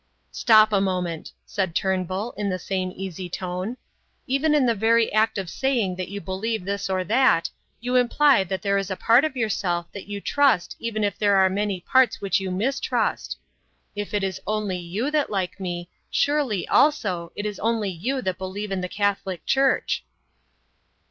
"Stop 0.31 0.73
a 0.73 0.81
moment," 0.81 1.31
said 1.45 1.75
Turnbull, 1.75 2.31
in 2.35 2.49
the 2.49 2.57
same 2.57 2.91
easy 2.95 3.29
tone, 3.29 3.77
"Even 4.25 4.55
in 4.55 4.65
the 4.65 4.73
very 4.73 5.13
act 5.13 5.37
of 5.37 5.47
saying 5.47 5.95
that 5.97 6.07
you 6.09 6.19
believe 6.19 6.65
this 6.65 6.89
or 6.89 7.03
that, 7.03 7.51
you 7.79 7.95
imply 7.95 8.43
that 8.43 8.63
there 8.63 8.79
is 8.79 8.89
a 8.89 8.95
part 8.95 9.23
of 9.23 9.37
yourself 9.37 9.91
that 9.91 10.07
you 10.07 10.19
trust 10.19 10.75
even 10.79 11.03
if 11.03 11.19
there 11.19 11.35
are 11.35 11.51
many 11.51 11.81
parts 11.81 12.19
which 12.19 12.39
you 12.39 12.49
mistrust. 12.49 13.37
If 13.95 14.15
it 14.15 14.23
is 14.23 14.41
only 14.47 14.77
you 14.79 15.11
that 15.11 15.29
like 15.29 15.59
me, 15.59 15.87
surely, 16.09 16.67
also, 16.67 17.31
it 17.35 17.45
is 17.45 17.59
only 17.59 17.91
you 17.91 18.23
that 18.23 18.39
believe 18.39 18.71
in 18.71 18.81
the 18.81 18.89
Catholic 18.89 19.45
Church." 19.45 20.03